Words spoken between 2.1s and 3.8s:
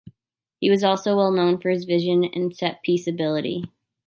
and set-piece ability.